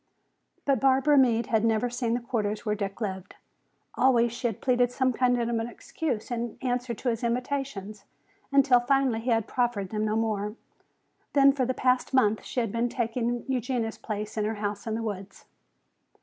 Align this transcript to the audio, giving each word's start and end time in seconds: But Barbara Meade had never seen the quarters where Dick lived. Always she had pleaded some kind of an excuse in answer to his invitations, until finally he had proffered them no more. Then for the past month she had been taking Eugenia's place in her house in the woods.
But 0.65 0.79
Barbara 0.79 1.15
Meade 1.15 1.45
had 1.45 1.63
never 1.63 1.87
seen 1.91 2.15
the 2.15 2.19
quarters 2.21 2.65
where 2.65 2.73
Dick 2.73 2.99
lived. 3.01 3.35
Always 3.93 4.31
she 4.31 4.47
had 4.47 4.59
pleaded 4.59 4.91
some 4.91 5.13
kind 5.13 5.39
of 5.39 5.47
an 5.47 5.67
excuse 5.67 6.31
in 6.31 6.57
answer 6.59 6.95
to 6.95 7.09
his 7.09 7.23
invitations, 7.23 8.05
until 8.51 8.79
finally 8.79 9.19
he 9.19 9.29
had 9.29 9.45
proffered 9.45 9.89
them 9.91 10.05
no 10.05 10.15
more. 10.15 10.55
Then 11.33 11.53
for 11.53 11.65
the 11.67 11.75
past 11.75 12.15
month 12.15 12.43
she 12.43 12.61
had 12.61 12.71
been 12.71 12.89
taking 12.89 13.45
Eugenia's 13.47 13.99
place 13.99 14.37
in 14.37 14.45
her 14.45 14.55
house 14.55 14.87
in 14.87 14.95
the 14.95 15.03
woods. 15.03 15.45